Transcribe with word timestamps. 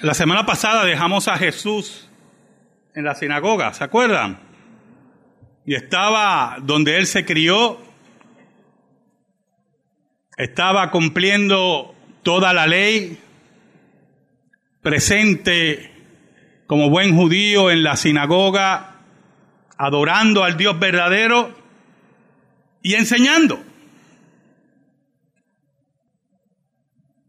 La 0.00 0.14
semana 0.14 0.46
pasada 0.46 0.84
dejamos 0.84 1.28
a 1.28 1.36
Jesús 1.36 2.08
en 2.94 3.04
la 3.04 3.14
sinagoga, 3.14 3.74
¿se 3.74 3.84
acuerdan? 3.84 4.40
Y 5.66 5.74
estaba 5.74 6.56
donde 6.62 6.96
él 6.96 7.06
se 7.06 7.26
crió, 7.26 7.78
estaba 10.36 10.90
cumpliendo 10.90 11.94
toda 12.22 12.54
la 12.54 12.66
ley, 12.66 13.18
presente 14.80 15.92
como 16.66 16.88
buen 16.88 17.14
judío 17.14 17.70
en 17.70 17.82
la 17.82 17.96
sinagoga, 17.96 18.96
adorando 19.76 20.42
al 20.42 20.56
Dios 20.56 20.78
verdadero 20.78 21.54
y 22.82 22.94
enseñando. 22.94 23.62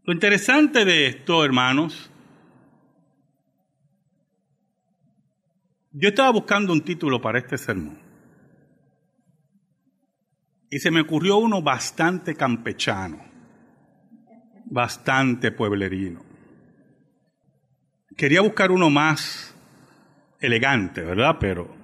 Lo 0.04 0.12
interesante 0.14 0.86
de 0.86 1.06
esto, 1.06 1.44
hermanos, 1.44 2.10
yo 5.94 6.08
estaba 6.08 6.30
buscando 6.30 6.72
un 6.72 6.80
título 6.80 7.20
para 7.20 7.38
este 7.38 7.56
sermón 7.56 7.98
y 10.68 10.80
se 10.80 10.90
me 10.90 11.00
ocurrió 11.00 11.36
uno 11.36 11.62
bastante 11.62 12.34
campechano, 12.34 13.24
bastante 14.64 15.52
pueblerino. 15.52 16.24
Quería 18.16 18.40
buscar 18.40 18.72
uno 18.72 18.90
más 18.90 19.54
elegante, 20.40 21.02
¿verdad? 21.02 21.36
Pero 21.38 21.76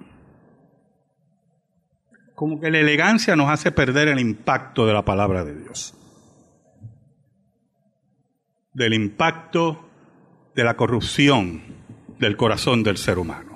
como 2.35 2.59
que 2.59 2.69
la 2.69 2.79
elegancia 2.79 3.37
nos 3.37 3.49
hace 3.49 3.71
perder 3.71 4.09
el 4.09 4.19
impacto 4.19 4.85
de 4.85 4.93
la 4.93 5.05
palabra 5.05 5.45
de 5.45 5.55
Dios. 5.55 5.95
Del 8.73 8.93
impacto 8.93 9.89
de 10.53 10.65
la 10.65 10.75
corrupción 10.75 11.61
del 12.19 12.35
corazón 12.35 12.83
del 12.83 12.97
ser 12.97 13.19
humano. 13.19 13.50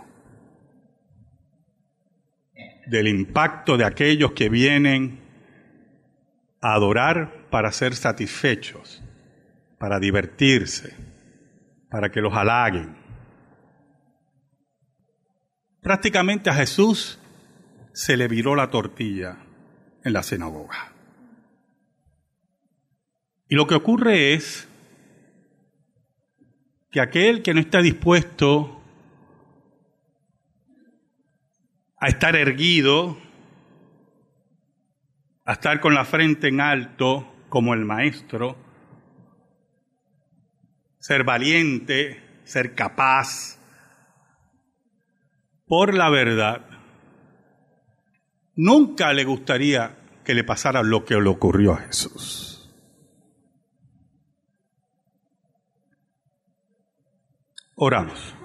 Del 2.87 3.07
impacto 3.07 3.77
de 3.77 3.85
aquellos 3.85 4.31
que 4.33 4.49
vienen 4.49 5.19
a 6.61 6.73
adorar 6.73 7.47
para 7.49 7.71
ser 7.71 7.95
satisfechos, 7.95 9.03
para 9.77 9.99
divertirse, 9.99 10.95
para 11.89 12.09
que 12.09 12.21
los 12.21 12.33
halaguen. 12.33 12.95
Prácticamente 15.81 16.49
a 16.49 16.53
Jesús 16.53 17.19
se 17.93 18.17
le 18.17 18.27
viró 18.27 18.55
la 18.55 18.69
tortilla 18.69 19.37
en 20.03 20.13
la 20.13 20.23
sinagoga. 20.23 20.93
Y 23.47 23.55
lo 23.55 23.67
que 23.67 23.75
ocurre 23.75 24.33
es 24.33 24.67
que 26.91 26.99
aquel 26.99 27.43
que 27.43 27.53
no 27.53 27.59
está 27.59 27.81
dispuesto 27.81 28.81
a 32.05 32.07
estar 32.07 32.35
erguido, 32.35 33.17
a 35.43 35.53
estar 35.53 35.79
con 35.79 35.95
la 35.95 36.05
frente 36.05 36.49
en 36.49 36.61
alto 36.61 37.33
como 37.49 37.73
el 37.73 37.83
maestro, 37.83 38.55
ser 40.99 41.23
valiente, 41.23 42.21
ser 42.43 42.75
capaz, 42.75 43.57
por 45.65 45.95
la 45.95 46.11
verdad, 46.11 46.67
nunca 48.55 49.11
le 49.11 49.23
gustaría 49.23 49.97
que 50.23 50.35
le 50.35 50.43
pasara 50.43 50.83
lo 50.83 51.05
que 51.05 51.15
le 51.15 51.27
ocurrió 51.27 51.73
a 51.73 51.77
Jesús. 51.77 52.71
Oramos. 57.75 58.35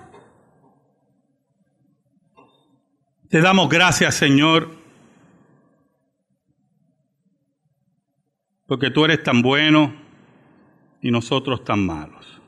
Te 3.31 3.41
damos 3.41 3.69
gracias, 3.69 4.17
Señor, 4.17 4.77
porque 8.66 8.91
tú 8.91 9.05
eres 9.05 9.22
tan 9.22 9.41
bueno 9.41 9.94
y 11.00 11.12
nosotros 11.12 11.62
tan 11.62 11.87
malos. 11.87 12.43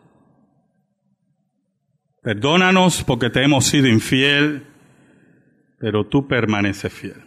Perdónanos 2.21 3.05
porque 3.05 3.31
te 3.31 3.45
hemos 3.45 3.65
sido 3.65 3.87
infiel, 3.87 4.67
pero 5.79 6.09
tú 6.09 6.27
permaneces 6.27 6.93
fiel. 6.93 7.23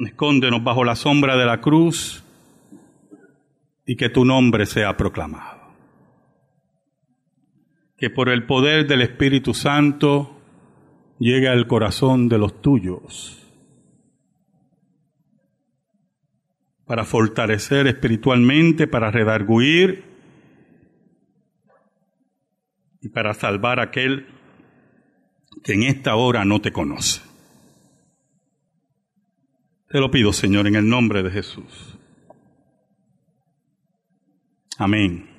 Escóndenos 0.00 0.62
bajo 0.62 0.84
la 0.84 0.94
sombra 0.94 1.38
de 1.38 1.46
la 1.46 1.62
cruz 1.62 2.22
y 3.86 3.96
que 3.96 4.10
tu 4.10 4.26
nombre 4.26 4.66
sea 4.66 4.94
proclamado. 4.94 5.72
Que 7.96 8.10
por 8.10 8.28
el 8.28 8.44
poder 8.44 8.86
del 8.86 9.00
Espíritu 9.00 9.54
Santo 9.54 10.33
llegue 11.18 11.48
al 11.48 11.66
corazón 11.66 12.28
de 12.28 12.38
los 12.38 12.60
tuyos 12.60 13.40
para 16.86 17.04
fortalecer 17.04 17.86
espiritualmente, 17.86 18.86
para 18.86 19.10
redarguir 19.10 20.04
y 23.00 23.08
para 23.08 23.34
salvar 23.34 23.80
a 23.80 23.84
aquel 23.84 24.26
que 25.62 25.72
en 25.72 25.84
esta 25.84 26.16
hora 26.16 26.44
no 26.44 26.60
te 26.60 26.72
conoce. 26.72 27.22
Te 29.88 30.00
lo 30.00 30.10
pido, 30.10 30.32
Señor, 30.32 30.66
en 30.66 30.74
el 30.74 30.88
nombre 30.88 31.22
de 31.22 31.30
Jesús. 31.30 31.96
Amén. 34.76 35.33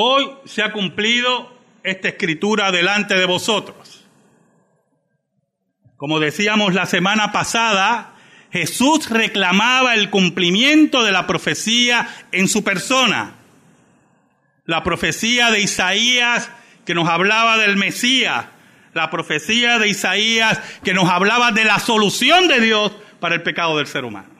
Hoy 0.00 0.30
se 0.44 0.62
ha 0.62 0.72
cumplido 0.72 1.58
esta 1.82 2.06
escritura 2.06 2.70
delante 2.70 3.16
de 3.16 3.24
vosotros. 3.24 4.06
Como 5.96 6.20
decíamos 6.20 6.72
la 6.72 6.86
semana 6.86 7.32
pasada, 7.32 8.14
Jesús 8.52 9.10
reclamaba 9.10 9.94
el 9.94 10.08
cumplimiento 10.08 11.02
de 11.02 11.10
la 11.10 11.26
profecía 11.26 12.08
en 12.30 12.46
su 12.46 12.62
persona. 12.62 13.38
La 14.66 14.84
profecía 14.84 15.50
de 15.50 15.62
Isaías 15.62 16.48
que 16.86 16.94
nos 16.94 17.08
hablaba 17.08 17.58
del 17.58 17.76
Mesías. 17.76 18.46
La 18.94 19.10
profecía 19.10 19.80
de 19.80 19.88
Isaías 19.88 20.60
que 20.84 20.94
nos 20.94 21.10
hablaba 21.10 21.50
de 21.50 21.64
la 21.64 21.80
solución 21.80 22.46
de 22.46 22.60
Dios 22.60 22.92
para 23.18 23.34
el 23.34 23.42
pecado 23.42 23.76
del 23.78 23.88
ser 23.88 24.04
humano. 24.04 24.30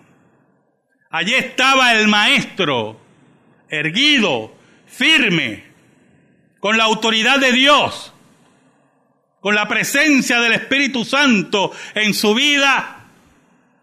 Allí 1.10 1.34
estaba 1.34 1.94
el 1.94 2.06
maestro, 2.06 3.00
erguido, 3.68 4.56
firme, 4.88 5.64
con 6.60 6.76
la 6.76 6.84
autoridad 6.84 7.38
de 7.38 7.52
Dios, 7.52 8.12
con 9.40 9.54
la 9.54 9.68
presencia 9.68 10.40
del 10.40 10.52
Espíritu 10.52 11.04
Santo 11.04 11.72
en 11.94 12.14
su 12.14 12.34
vida 12.34 12.98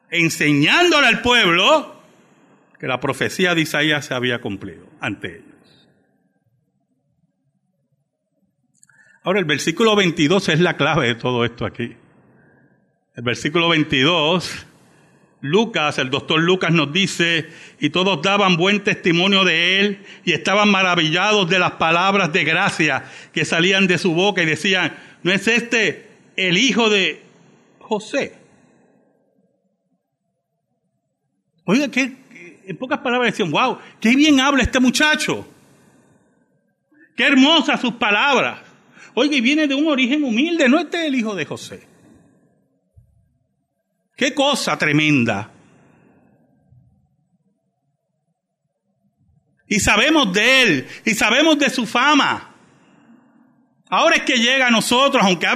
enseñándole 0.09 1.07
al 1.07 1.21
pueblo 1.21 1.95
que 2.79 2.87
la 2.87 2.99
profecía 2.99 3.55
de 3.55 3.61
Isaías 3.61 4.05
se 4.05 4.13
había 4.13 4.41
cumplido 4.41 4.87
ante 4.99 5.37
ellos. 5.37 5.45
Ahora 9.23 9.39
el 9.39 9.45
versículo 9.45 9.95
22 9.95 10.49
es 10.49 10.59
la 10.59 10.77
clave 10.77 11.07
de 11.07 11.15
todo 11.15 11.45
esto 11.45 11.65
aquí. 11.65 11.95
El 13.15 13.23
versículo 13.23 13.69
22, 13.69 14.67
Lucas, 15.45 15.99
el 15.99 16.09
doctor 16.09 16.41
Lucas 16.41 16.71
nos 16.71 16.91
dice, 16.91 17.49
y 17.79 17.91
todos 17.91 18.21
daban 18.21 18.57
buen 18.57 18.83
testimonio 18.83 19.43
de 19.43 19.79
él 19.79 19.99
y 20.23 20.33
estaban 20.33 20.69
maravillados 20.69 21.49
de 21.49 21.59
las 21.59 21.73
palabras 21.73 22.33
de 22.33 22.43
gracia 22.43 23.05
que 23.31 23.45
salían 23.45 23.85
de 23.87 23.97
su 23.97 24.13
boca 24.13 24.41
y 24.41 24.45
decían, 24.45 24.95
¿no 25.23 25.31
es 25.31 25.47
este 25.47 26.09
el 26.35 26.57
hijo 26.57 26.89
de 26.89 27.21
José? 27.79 28.33
Oiga, 31.65 31.89
que 31.89 32.15
en 32.67 32.77
pocas 32.77 32.99
palabras 32.99 33.31
decían, 33.31 33.51
wow, 33.51 33.77
qué 33.99 34.15
bien 34.15 34.39
habla 34.39 34.63
este 34.63 34.79
muchacho. 34.79 35.47
Qué 37.15 37.23
hermosas 37.23 37.79
sus 37.79 37.93
palabras. 37.93 38.61
Oiga, 39.13 39.35
y 39.35 39.41
viene 39.41 39.67
de 39.67 39.75
un 39.75 39.87
origen 39.87 40.23
humilde, 40.23 40.67
no 40.67 40.79
este 40.79 41.01
es 41.01 41.05
el 41.05 41.15
hijo 41.15 41.35
de 41.35 41.45
José. 41.45 41.94
Qué 44.15 44.33
cosa 44.33 44.77
tremenda. 44.77 45.51
Y 49.67 49.79
sabemos 49.79 50.31
de 50.31 50.61
él, 50.61 50.87
y 51.05 51.11
sabemos 51.11 51.57
de 51.57 51.69
su 51.69 51.85
fama. 51.85 52.55
Ahora 53.89 54.17
es 54.17 54.23
que 54.23 54.37
llega 54.37 54.67
a 54.67 54.71
nosotros, 54.71 55.23
aunque 55.23 55.47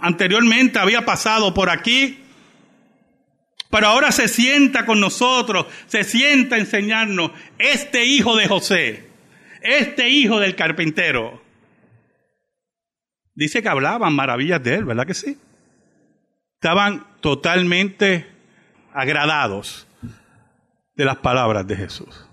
anteriormente 0.00 0.78
había 0.78 1.04
pasado 1.04 1.54
por 1.54 1.70
aquí, 1.70 2.18
pero 3.70 3.86
ahora 3.86 4.12
se 4.12 4.28
sienta 4.28 4.84
con 4.84 5.00
nosotros, 5.00 5.66
se 5.86 6.04
sienta 6.04 6.56
a 6.56 6.58
enseñarnos 6.58 7.30
este 7.58 8.04
hijo 8.04 8.36
de 8.36 8.46
José, 8.46 9.08
este 9.62 10.10
hijo 10.10 10.40
del 10.40 10.54
carpintero. 10.54 11.42
Dice 13.34 13.62
que 13.62 13.68
hablaban 13.68 14.14
maravillas 14.14 14.62
de 14.62 14.74
él, 14.74 14.84
¿verdad 14.84 15.06
que 15.06 15.14
sí? 15.14 15.38
Estaban 16.62 17.04
totalmente 17.20 18.24
agradados 18.94 19.84
de 20.94 21.04
las 21.04 21.16
palabras 21.16 21.66
de 21.66 21.74
Jesús. 21.74 22.28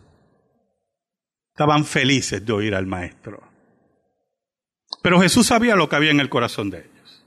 Estaban 1.55 1.83
felices 1.83 2.45
de 2.45 2.53
oír 2.53 2.75
al 2.75 2.85
maestro. 2.85 3.41
Pero 5.01 5.19
Jesús 5.19 5.47
sabía 5.47 5.75
lo 5.75 5.89
que 5.89 5.95
había 5.95 6.11
en 6.11 6.19
el 6.19 6.29
corazón 6.29 6.69
de 6.69 6.81
ellos. 6.81 7.25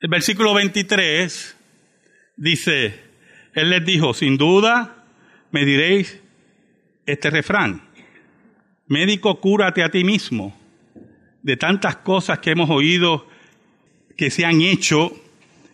El 0.00 0.10
versículo 0.10 0.52
23 0.52 1.56
dice, 2.36 3.00
Él 3.54 3.70
les 3.70 3.86
dijo, 3.86 4.12
sin 4.12 4.36
duda 4.36 5.06
me 5.50 5.64
diréis 5.64 6.20
este 7.06 7.30
refrán, 7.30 7.88
médico, 8.86 9.40
cúrate 9.40 9.82
a 9.82 9.90
ti 9.90 10.04
mismo 10.04 10.54
de 11.40 11.56
tantas 11.56 11.96
cosas 11.96 12.40
que 12.40 12.50
hemos 12.50 12.68
oído 12.68 13.31
que 14.16 14.30
se 14.30 14.44
han 14.44 14.60
hecho 14.60 15.12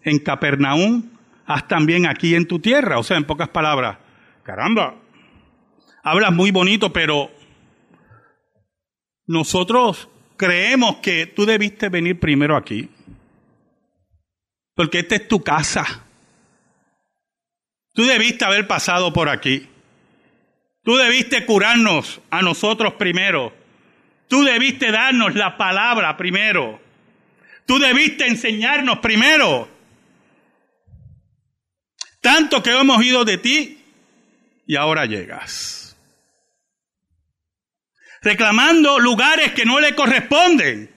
en 0.02 0.18
Capernaum, 0.18 1.10
haz 1.46 1.68
también 1.68 2.06
aquí 2.06 2.34
en 2.34 2.46
tu 2.46 2.58
tierra. 2.58 2.98
O 2.98 3.02
sea, 3.02 3.16
en 3.16 3.24
pocas 3.24 3.48
palabras, 3.48 3.98
caramba, 4.42 4.94
hablas 6.02 6.32
muy 6.32 6.50
bonito, 6.50 6.92
pero 6.92 7.30
nosotros 9.26 10.08
creemos 10.36 10.96
que 10.96 11.26
tú 11.26 11.44
debiste 11.44 11.88
venir 11.88 12.18
primero 12.18 12.56
aquí. 12.56 12.88
Porque 14.74 15.00
esta 15.00 15.16
es 15.16 15.28
tu 15.28 15.42
casa. 15.42 16.04
Tú 17.92 18.04
debiste 18.04 18.44
haber 18.44 18.66
pasado 18.66 19.12
por 19.12 19.28
aquí. 19.28 19.68
Tú 20.84 20.96
debiste 20.96 21.44
curarnos 21.44 22.20
a 22.30 22.42
nosotros 22.42 22.94
primero. 22.94 23.52
Tú 24.28 24.44
debiste 24.44 24.92
darnos 24.92 25.34
la 25.34 25.56
palabra 25.56 26.16
primero. 26.16 26.80
Tú 27.68 27.78
debiste 27.78 28.26
enseñarnos 28.26 29.00
primero. 29.00 29.68
Tanto 32.22 32.62
que 32.62 32.70
hemos 32.70 33.04
ido 33.04 33.26
de 33.26 33.36
ti 33.36 33.84
y 34.66 34.74
ahora 34.74 35.04
llegas. 35.04 35.94
Reclamando 38.22 38.98
lugares 38.98 39.52
que 39.52 39.66
no 39.66 39.80
le 39.80 39.94
corresponden. 39.94 40.90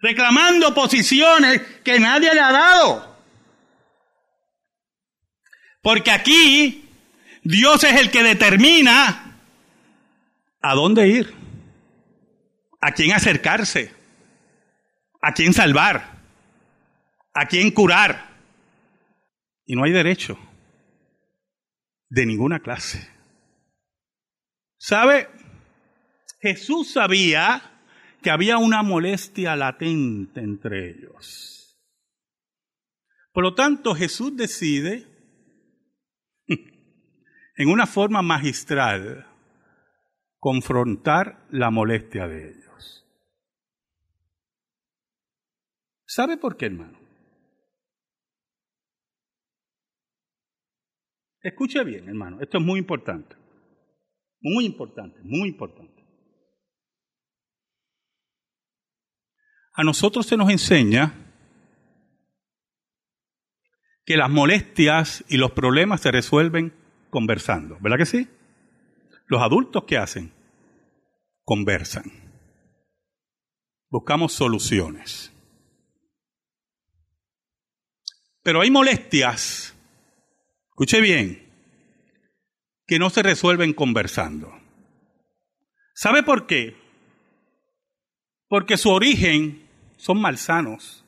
Reclamando 0.00 0.74
posiciones 0.74 1.62
que 1.84 2.00
nadie 2.00 2.34
le 2.34 2.40
ha 2.40 2.50
dado. 2.50 3.16
Porque 5.80 6.10
aquí 6.10 6.88
Dios 7.44 7.84
es 7.84 8.00
el 8.00 8.10
que 8.10 8.24
determina 8.24 9.38
a 10.60 10.74
dónde 10.74 11.06
ir, 11.06 11.41
a 12.82 12.90
quién 12.92 13.12
acercarse, 13.12 13.92
a 15.22 15.32
quién 15.32 15.52
salvar, 15.52 16.18
a 17.32 17.46
quién 17.46 17.70
curar. 17.70 18.28
Y 19.64 19.76
no 19.76 19.84
hay 19.84 19.92
derecho 19.92 20.36
de 22.08 22.26
ninguna 22.26 22.58
clase. 22.58 23.08
¿Sabe? 24.78 25.28
Jesús 26.40 26.92
sabía 26.92 27.62
que 28.20 28.30
había 28.30 28.58
una 28.58 28.82
molestia 28.82 29.54
latente 29.54 30.40
entre 30.40 30.90
ellos. 30.90 31.80
Por 33.32 33.44
lo 33.44 33.54
tanto, 33.54 33.94
Jesús 33.94 34.36
decide, 34.36 35.06
en 37.56 37.68
una 37.68 37.86
forma 37.86 38.22
magistral, 38.22 39.28
confrontar 40.40 41.46
la 41.50 41.70
molestia 41.70 42.26
de 42.26 42.50
ellos. 42.50 42.61
¿Sabe 46.14 46.36
por 46.36 46.58
qué, 46.58 46.66
hermano? 46.66 46.98
Escuche 51.40 51.82
bien, 51.84 52.06
hermano, 52.06 52.38
esto 52.42 52.58
es 52.58 52.64
muy 52.64 52.78
importante. 52.78 53.34
Muy 54.42 54.66
importante, 54.66 55.18
muy 55.22 55.48
importante. 55.48 56.04
A 59.72 59.84
nosotros 59.84 60.26
se 60.26 60.36
nos 60.36 60.50
enseña 60.50 61.14
que 64.04 64.18
las 64.18 64.28
molestias 64.28 65.24
y 65.30 65.38
los 65.38 65.52
problemas 65.52 66.02
se 66.02 66.10
resuelven 66.10 66.74
conversando, 67.08 67.78
¿verdad 67.80 67.96
que 67.96 68.06
sí? 68.06 68.28
Los 69.28 69.40
adultos, 69.40 69.84
¿qué 69.86 69.96
hacen? 69.96 70.30
Conversan. 71.42 72.04
Buscamos 73.88 74.34
soluciones. 74.34 75.31
Pero 78.42 78.60
hay 78.60 78.70
molestias, 78.70 79.74
escuche 80.70 81.00
bien, 81.00 81.48
que 82.86 82.98
no 82.98 83.10
se 83.10 83.22
resuelven 83.22 83.72
conversando. 83.72 84.52
¿Sabe 85.94 86.22
por 86.22 86.46
qué? 86.46 86.76
Porque 88.48 88.76
su 88.76 88.90
origen 88.90 89.68
son 89.96 90.20
malsanos. 90.20 91.04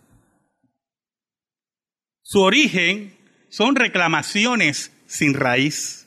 Su 2.23 2.41
origen 2.41 3.17
son 3.49 3.77
reclamaciones 3.77 4.93
sin 5.07 5.35
raíz 5.35 6.05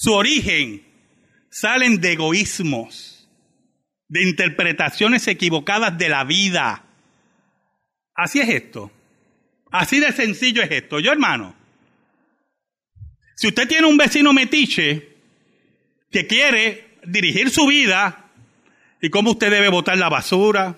su 0.00 0.12
origen 0.12 0.86
salen 1.50 2.00
de 2.00 2.12
egoísmos, 2.12 3.28
de 4.06 4.22
interpretaciones 4.22 5.26
equivocadas 5.26 5.98
de 5.98 6.08
la 6.08 6.22
vida. 6.22 6.84
Así 8.18 8.40
es 8.40 8.48
esto. 8.48 8.90
Así 9.70 10.00
de 10.00 10.10
sencillo 10.10 10.60
es 10.60 10.70
esto. 10.72 10.98
Yo, 10.98 11.12
hermano, 11.12 11.54
si 13.36 13.46
usted 13.46 13.68
tiene 13.68 13.86
un 13.86 13.96
vecino 13.96 14.32
metiche 14.32 15.16
que 16.10 16.26
quiere 16.26 16.98
dirigir 17.04 17.48
su 17.50 17.64
vida 17.68 18.28
y 19.00 19.08
cómo 19.08 19.30
usted 19.30 19.52
debe 19.52 19.68
botar 19.68 19.96
la 19.96 20.08
basura 20.08 20.76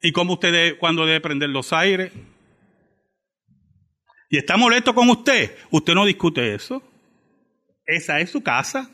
y 0.00 0.12
cómo 0.12 0.32
usted 0.32 0.50
debe, 0.50 0.78
cuándo 0.78 1.04
debe 1.04 1.20
prender 1.20 1.50
los 1.50 1.74
aires 1.74 2.10
y 4.30 4.38
está 4.38 4.56
molesto 4.56 4.94
con 4.94 5.10
usted, 5.10 5.58
usted 5.72 5.92
no 5.92 6.06
discute 6.06 6.54
eso. 6.54 6.82
Esa 7.84 8.20
es 8.20 8.30
su 8.30 8.42
casa. 8.42 8.90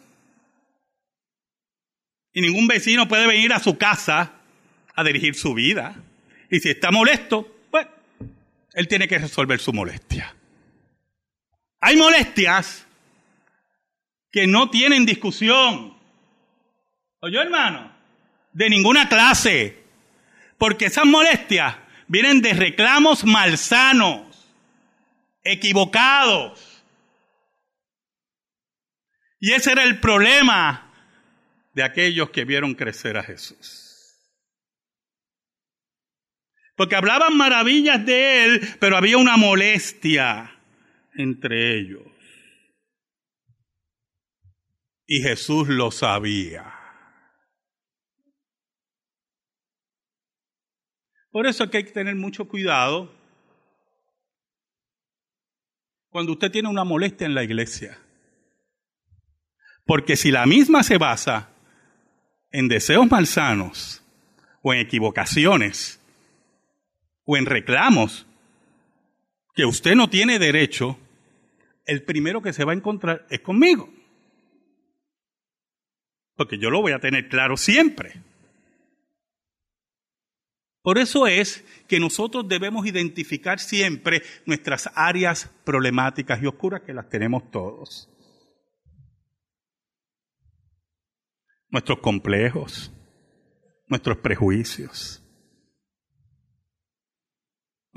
Y 2.33 2.41
ningún 2.41 2.67
vecino 2.67 3.07
puede 3.07 3.29
venir 3.29 3.53
a 3.53 3.61
su 3.61 3.79
casa 3.79 4.33
a 4.97 5.05
dirigir 5.05 5.37
su 5.37 5.55
vida. 5.55 5.95
Y 6.51 6.61
si 6.61 6.71
está 6.71 6.91
molesto, 6.91 7.63
pues 7.71 7.87
él 8.75 8.89
tiene 8.89 9.07
que 9.09 9.19
resolver 9.19 9.61
su 9.61 9.73
molestia. 9.73 10.35
Hay 11.81 11.97
molestias 11.97 12.87
que 14.31 14.47
no 14.47 14.71
tienen 14.71 15.07
discusión. 15.07 15.95
¿Oye, 17.21 17.41
hermano? 17.41 17.93
De 18.53 18.69
ninguna 18.69 19.09
clase. 19.09 19.79
Porque 20.59 20.87
esas 20.87 21.07
molestias 21.07 21.77
vienen 22.09 22.43
de 22.43 22.53
reclamos 22.53 23.25
malsanos, 23.25 24.27
equivocados 25.43 26.71
y 29.41 29.53
ese 29.53 29.73
era 29.73 29.83
el 29.85 29.99
problema 29.99 30.93
de 31.73 31.83
aquellos 31.83 32.29
que 32.29 32.45
vieron 32.45 32.75
crecer 32.75 33.17
a 33.17 33.23
Jesús. 33.23 33.90
Porque 36.81 36.97
hablaban 36.97 37.37
maravillas 37.37 38.07
de 38.07 38.43
él, 38.43 38.61
pero 38.81 38.97
había 38.97 39.19
una 39.19 39.37
molestia 39.37 40.59
entre 41.13 41.79
ellos. 41.79 42.07
Y 45.07 45.21
Jesús 45.21 45.69
lo 45.69 45.91
sabía. 45.91 46.73
Por 51.31 51.47
eso 51.47 51.65
hay 51.65 51.69
que 51.69 51.83
tener 51.83 52.17
mucho 52.17 52.49
cuidado 52.49 53.15
cuando 56.09 56.33
usted 56.33 56.51
tiene 56.51 56.71
una 56.71 56.85
molestia 56.85 57.27
en 57.27 57.35
la 57.35 57.45
iglesia. 57.45 57.99
Porque 59.85 60.17
si 60.17 60.31
la 60.31 60.47
misma 60.47 60.83
se 60.83 60.97
basa 60.97 61.51
en 62.51 62.69
deseos 62.69 63.11
malsanos, 63.11 64.01
o 64.63 64.73
en 64.75 64.81
equivocaciones, 64.81 66.00
o 67.31 67.37
en 67.37 67.47
reclamos, 67.47 68.27
que 69.55 69.65
usted 69.65 69.95
no 69.95 70.11
tiene 70.11 70.41
derecho, 70.41 70.99
el 71.85 72.03
primero 72.03 72.43
que 72.43 72.53
se 72.53 72.65
va 72.65 72.73
a 72.73 72.75
encontrar 72.75 73.25
es 73.31 73.41
conmigo. 73.41 73.89
Porque 76.35 76.59
yo 76.59 76.71
lo 76.71 76.81
voy 76.81 76.91
a 76.91 76.99
tener 76.99 77.29
claro 77.29 77.57
siempre. 77.57 78.21
Por 80.83 80.99
eso 80.99 81.29
es 81.29 81.65
que 81.87 82.01
nosotros 82.01 82.49
debemos 82.49 82.85
identificar 82.85 83.61
siempre 83.61 84.23
nuestras 84.45 84.91
áreas 84.97 85.51
problemáticas 85.63 86.43
y 86.43 86.47
oscuras 86.47 86.81
que 86.81 86.95
las 86.95 87.09
tenemos 87.09 87.49
todos. 87.53 88.09
nuestros 91.71 92.01
complejos, 92.01 92.91
nuestros 93.87 94.17
prejuicios, 94.17 95.23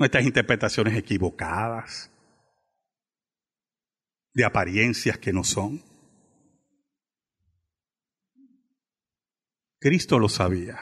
nuestras 0.04 0.26
interpretaciones 0.26 0.98
equivocadas, 0.98 2.10
de 4.34 4.44
apariencias 4.44 5.16
que 5.16 5.32
no 5.32 5.44
son. 5.44 5.82
Cristo 9.80 10.18
lo 10.18 10.28
sabía. 10.28 10.78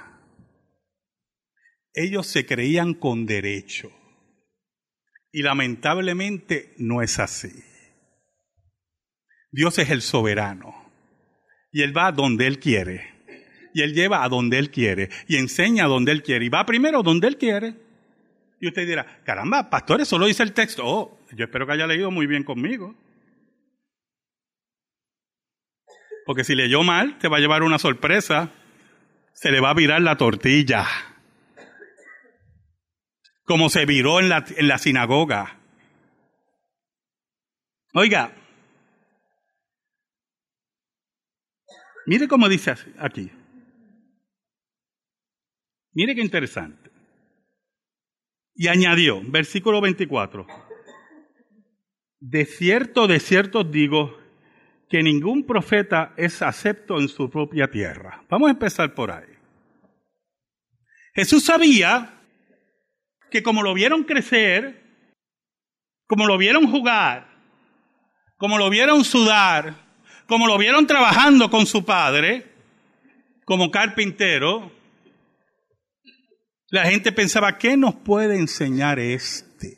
Ellos 1.94 2.26
se 2.26 2.44
creían 2.46 2.94
con 2.94 3.24
derecho. 3.24 3.92
Y 5.30 5.42
lamentablemente 5.42 6.74
no 6.78 7.00
es 7.00 7.20
así. 7.20 7.62
Dios 9.52 9.78
es 9.78 9.90
el 9.90 10.02
soberano. 10.02 10.90
Y 11.70 11.82
Él 11.82 11.96
va 11.96 12.10
donde 12.10 12.48
Él 12.48 12.58
quiere. 12.58 13.08
Y 13.72 13.82
Él 13.82 13.94
lleva 13.94 14.24
a 14.24 14.28
donde 14.28 14.58
Él 14.58 14.72
quiere. 14.72 15.10
Y 15.28 15.36
enseña 15.36 15.84
a 15.84 15.88
donde 15.88 16.10
Él 16.10 16.24
quiere. 16.24 16.46
Y 16.46 16.48
va 16.48 16.66
primero 16.66 17.04
donde 17.04 17.28
Él 17.28 17.38
quiere. 17.38 17.81
Y 18.62 18.68
usted 18.68 18.86
dirá, 18.86 19.20
caramba, 19.24 19.68
pastor, 19.68 20.00
eso 20.02 20.16
lo 20.20 20.26
dice 20.26 20.44
el 20.44 20.52
texto. 20.52 20.84
Oh, 20.86 21.18
yo 21.32 21.46
espero 21.46 21.66
que 21.66 21.72
haya 21.72 21.84
leído 21.88 22.12
muy 22.12 22.28
bien 22.28 22.44
conmigo. 22.44 22.94
Porque 26.24 26.44
si 26.44 26.54
leyó 26.54 26.84
mal, 26.84 27.18
te 27.18 27.26
va 27.26 27.38
a 27.38 27.40
llevar 27.40 27.64
una 27.64 27.80
sorpresa. 27.80 28.52
Se 29.32 29.50
le 29.50 29.60
va 29.60 29.70
a 29.70 29.74
virar 29.74 30.00
la 30.00 30.16
tortilla. 30.16 30.86
Como 33.42 33.68
se 33.68 33.84
viró 33.84 34.20
en 34.20 34.28
la, 34.28 34.44
en 34.56 34.68
la 34.68 34.78
sinagoga. 34.78 35.58
Oiga, 37.94 38.32
mire 42.06 42.28
cómo 42.28 42.48
dice 42.48 42.74
aquí. 42.96 43.28
Mire 45.94 46.14
qué 46.14 46.20
interesante. 46.20 46.81
Y 48.54 48.68
añadió, 48.68 49.20
versículo 49.24 49.80
24, 49.80 50.46
de 52.20 52.44
cierto, 52.44 53.06
de 53.06 53.18
cierto 53.18 53.60
os 53.60 53.70
digo 53.70 54.16
que 54.88 55.02
ningún 55.02 55.44
profeta 55.44 56.12
es 56.16 56.42
acepto 56.42 57.00
en 57.00 57.08
su 57.08 57.30
propia 57.30 57.70
tierra. 57.70 58.22
Vamos 58.28 58.48
a 58.48 58.52
empezar 58.52 58.94
por 58.94 59.10
ahí. 59.10 59.32
Jesús 61.14 61.44
sabía 61.44 62.20
que 63.30 63.42
como 63.42 63.62
lo 63.62 63.74
vieron 63.74 64.04
crecer, 64.04 64.82
como 66.06 66.26
lo 66.26 66.36
vieron 66.36 66.70
jugar, 66.70 67.26
como 68.36 68.58
lo 68.58 68.68
vieron 68.68 69.04
sudar, 69.04 69.74
como 70.26 70.46
lo 70.46 70.58
vieron 70.58 70.86
trabajando 70.86 71.50
con 71.50 71.66
su 71.66 71.84
padre, 71.84 72.52
como 73.44 73.70
carpintero, 73.70 74.70
la 76.72 76.86
gente 76.86 77.12
pensaba, 77.12 77.58
¿qué 77.58 77.76
nos 77.76 77.94
puede 77.96 78.38
enseñar 78.38 78.98
este? 78.98 79.76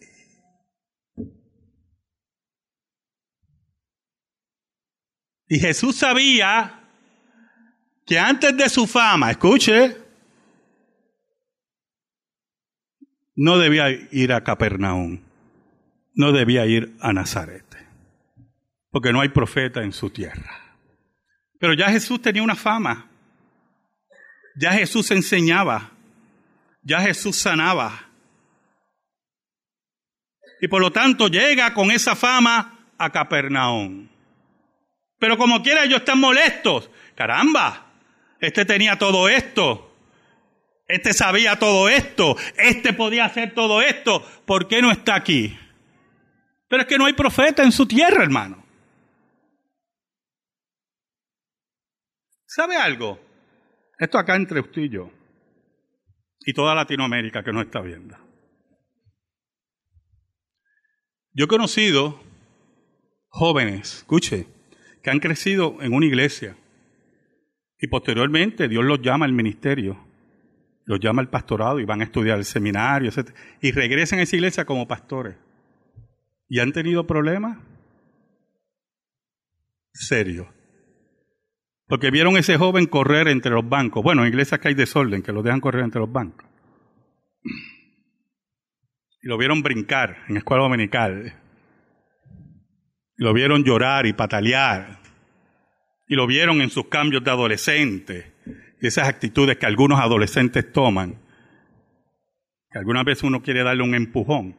Y 5.49 5.59
Jesús 5.59 5.97
sabía 5.97 6.89
que 8.07 8.17
antes 8.17 8.57
de 8.57 8.69
su 8.69 8.87
fama, 8.87 9.33
escuche, 9.33 9.97
no 13.35 13.59
debía 13.59 13.91
ir 14.13 14.33
a 14.33 14.45
Capernaum, 14.45 15.21
no 16.15 16.31
debía 16.31 16.65
ir 16.65 16.97
a 17.01 17.13
Nazaret, 17.13 17.67
porque 18.91 19.13
no 19.13 19.21
hay 19.21 19.31
profeta 19.31 19.83
en 19.83 19.93
su 19.93 20.11
tierra. 20.11 20.79
Pero 21.59 21.75
ya 21.75 21.91
Jesús 21.91 22.23
tenía 22.23 22.45
una 22.45 22.55
fama, 22.55 23.11
ya 24.55 24.71
Jesús 24.75 25.11
enseñaba, 25.11 25.94
ya 26.85 27.01
Jesús 27.01 27.37
sanaba. 27.37 28.09
Y 30.61 30.69
por 30.69 30.81
lo 30.81 30.93
tanto 30.93 31.29
llega 31.29 31.75
con 31.75 31.91
esa 31.91 32.15
fama 32.15 32.89
a 32.97 33.11
Capernaum. 33.11 34.09
Pero 35.19 35.37
como 35.37 35.63
quiera 35.63 35.85
ellos 35.85 36.01
están 36.01 36.21
molestos. 36.21 36.91
Caramba, 37.15 37.87
este 38.41 38.65
tenía 38.65 38.99
todo 38.99 39.29
esto. 39.29 39.97
Este 40.87 41.13
sabía 41.13 41.59
todo 41.59 41.89
esto. 41.89 42.37
Este 42.57 42.93
podía 42.93 43.25
hacer 43.25 43.55
todo 43.55 43.81
esto. 43.83 44.25
¿Por 44.45 44.69
qué 44.69 44.83
no 44.83 44.93
está 44.93 45.15
aquí? 45.15 45.59
Pero 46.69 46.83
es 46.83 46.89
que 46.89 46.99
no 46.99 47.07
hay 47.07 47.15
profeta 47.15 47.63
en 47.63 47.73
su 47.73 47.87
tierra, 47.87 48.23
hermano. 48.23 48.65
¿Sabe 52.47 52.77
algo? 52.77 53.19
Esto 53.99 54.19
acá 54.19 54.37
entre 54.37 54.61
usted 54.61 54.83
y 54.83 54.89
yo. 54.91 55.11
Y 56.45 56.53
toda 56.53 56.75
Latinoamérica 56.75 57.43
que 57.43 57.53
nos 57.53 57.65
está 57.65 57.81
viendo. 57.81 58.17
Yo 61.33 61.47
he 61.47 61.49
conocido 61.49 62.21
jóvenes, 63.29 63.99
escuche, 63.99 64.47
que 65.03 65.11
han 65.11 65.19
crecido 65.19 65.77
en 65.81 65.93
una 65.93 66.07
iglesia 66.07 66.57
y 67.79 67.89
posteriormente 67.89 68.69
Dios 68.69 68.85
los 68.85 69.03
llama 69.03 69.27
al 69.27 69.33
ministerio, 69.33 69.99
los 70.85 71.01
llama 71.01 71.23
al 71.23 71.29
pastorado 71.29 71.81
y 71.81 71.85
van 71.85 72.01
a 72.01 72.05
estudiar 72.05 72.39
el 72.39 72.45
seminario, 72.45 73.11
etc. 73.11 73.31
Y 73.61 73.73
regresan 73.73 74.21
a 74.21 74.23
esa 74.23 74.37
iglesia 74.37 74.65
como 74.65 74.87
pastores. 74.87 75.37
¿Y 76.49 76.61
han 76.61 76.73
tenido 76.73 77.07
problemas? 77.07 77.59
Serios. 79.93 80.54
Porque 81.87 82.11
vieron 82.11 82.37
a 82.37 82.41
ese 82.41 82.57
joven 82.57 82.87
correr 82.87 83.29
entre 83.29 83.53
los 83.53 83.69
bancos. 83.69 84.03
Bueno, 84.03 84.23
en 84.23 84.29
iglesias 84.29 84.61
que 84.61 84.69
hay 84.69 84.75
desorden, 84.75 85.23
que 85.23 85.33
lo 85.33 85.43
dejan 85.43 85.61
correr 85.61 85.85
entre 85.85 86.01
los 86.01 86.11
bancos. 86.11 86.47
Y 89.23 89.29
lo 89.29 89.39
vieron 89.39 89.63
brincar 89.63 90.25
en 90.29 90.39
escuela 90.39 90.63
dominical. 90.63 91.35
Y 93.17 93.23
lo 93.23 93.33
vieron 93.33 93.65
llorar 93.65 94.07
y 94.07 94.13
patalear. 94.13 95.01
Y 96.07 96.15
lo 96.15 96.27
vieron 96.27 96.61
en 96.61 96.71
sus 96.71 96.89
cambios 96.89 97.23
de 97.23 97.31
adolescente. 97.31 98.33
Y 98.81 98.87
esas 98.87 99.09
actitudes 99.09 99.57
que 99.59 99.67
algunos 99.67 100.01
adolescentes 100.01 100.73
toman. 100.73 101.21
Que 102.71 102.79
algunas 102.79 103.05
veces 103.05 103.25
uno 103.25 103.43
quiere 103.43 103.63
darle 103.63 103.83
un 103.83 103.95
empujón. 103.95 104.57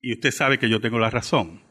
Y 0.00 0.12
usted 0.12 0.30
sabe 0.30 0.58
que 0.58 0.68
yo 0.68 0.80
tengo 0.80 0.98
la 0.98 1.10
razón. 1.10 1.62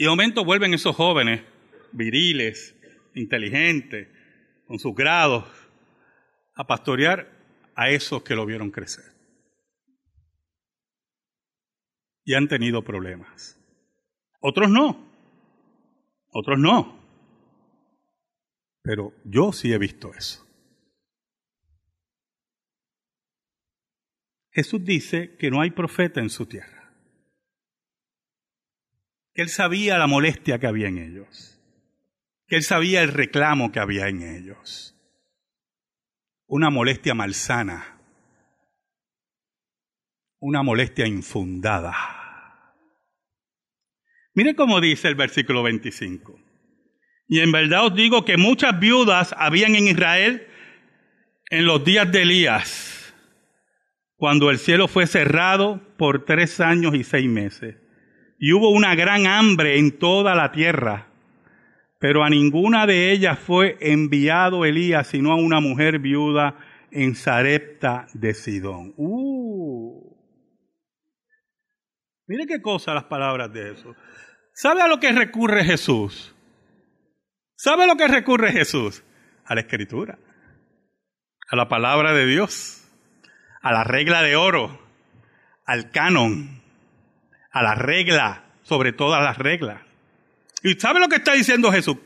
Y 0.00 0.04
de 0.04 0.10
momento 0.10 0.44
vuelven 0.44 0.72
esos 0.74 0.94
jóvenes 0.94 1.42
viriles, 1.90 2.76
inteligentes, 3.14 4.06
con 4.68 4.78
sus 4.78 4.94
grados, 4.94 5.44
a 6.54 6.64
pastorear 6.64 7.28
a 7.74 7.90
esos 7.90 8.22
que 8.22 8.36
lo 8.36 8.46
vieron 8.46 8.70
crecer. 8.70 9.04
Y 12.24 12.34
han 12.34 12.46
tenido 12.46 12.84
problemas. 12.84 13.58
Otros 14.40 14.70
no. 14.70 15.04
Otros 16.30 16.60
no. 16.60 16.96
Pero 18.82 19.12
yo 19.24 19.52
sí 19.52 19.72
he 19.72 19.78
visto 19.78 20.14
eso. 20.14 20.46
Jesús 24.52 24.84
dice 24.84 25.36
que 25.36 25.50
no 25.50 25.60
hay 25.60 25.72
profeta 25.72 26.20
en 26.20 26.30
su 26.30 26.46
tierra 26.46 26.77
él 29.42 29.50
sabía 29.50 29.98
la 29.98 30.08
molestia 30.08 30.58
que 30.58 30.66
había 30.66 30.88
en 30.88 30.98
ellos, 30.98 31.60
que 32.48 32.56
él 32.56 32.64
sabía 32.64 33.02
el 33.02 33.12
reclamo 33.12 33.70
que 33.70 33.78
había 33.78 34.08
en 34.08 34.22
ellos. 34.22 34.96
Una 36.48 36.70
molestia 36.70 37.14
malsana, 37.14 38.00
una 40.40 40.64
molestia 40.64 41.06
infundada. 41.06 41.94
Mire 44.34 44.56
cómo 44.56 44.80
dice 44.80 45.06
el 45.06 45.14
versículo 45.14 45.62
25. 45.62 46.36
Y 47.28 47.38
en 47.38 47.52
verdad 47.52 47.86
os 47.86 47.94
digo 47.94 48.24
que 48.24 48.36
muchas 48.36 48.80
viudas 48.80 49.36
habían 49.38 49.76
en 49.76 49.86
Israel 49.86 50.48
en 51.50 51.64
los 51.64 51.84
días 51.84 52.10
de 52.10 52.22
Elías, 52.22 53.14
cuando 54.16 54.50
el 54.50 54.58
cielo 54.58 54.88
fue 54.88 55.06
cerrado 55.06 55.80
por 55.96 56.24
tres 56.24 56.58
años 56.58 56.96
y 56.96 57.04
seis 57.04 57.28
meses 57.28 57.76
y 58.38 58.52
hubo 58.52 58.70
una 58.70 58.94
gran 58.94 59.26
hambre 59.26 59.78
en 59.78 59.98
toda 59.98 60.34
la 60.34 60.52
tierra, 60.52 61.08
pero 61.98 62.22
a 62.22 62.30
ninguna 62.30 62.86
de 62.86 63.10
ellas 63.10 63.38
fue 63.38 63.76
enviado 63.80 64.64
Elías, 64.64 65.08
sino 65.08 65.32
a 65.32 65.36
una 65.36 65.60
mujer 65.60 65.98
viuda 65.98 66.56
en 66.92 67.16
Sarepta 67.16 68.06
de 68.14 68.34
Sidón. 68.34 68.94
Uh. 68.96 70.16
Mire 72.28 72.46
qué 72.46 72.62
cosa 72.62 72.94
las 72.94 73.04
palabras 73.04 73.52
de 73.52 73.72
eso. 73.72 73.96
¿Sabe 74.52 74.82
a 74.82 74.88
lo 74.88 75.00
que 75.00 75.10
recurre 75.12 75.64
Jesús? 75.64 76.34
¿Sabe 77.56 77.84
a 77.84 77.86
lo 77.86 77.96
que 77.96 78.06
recurre 78.06 78.52
Jesús? 78.52 79.02
A 79.44 79.54
la 79.54 79.62
escritura, 79.62 80.18
a 81.50 81.56
la 81.56 81.68
palabra 81.68 82.12
de 82.12 82.26
Dios, 82.26 82.86
a 83.62 83.72
la 83.72 83.82
regla 83.82 84.22
de 84.22 84.36
oro, 84.36 84.78
al 85.64 85.90
canon 85.90 86.57
a 87.50 87.62
la 87.62 87.74
regla, 87.74 88.44
sobre 88.62 88.92
todas 88.92 89.22
las 89.22 89.38
reglas. 89.38 89.80
¿Y 90.62 90.74
sabe 90.74 91.00
lo 91.00 91.08
que 91.08 91.16
está 91.16 91.32
diciendo 91.32 91.72
Jesús? 91.72 91.96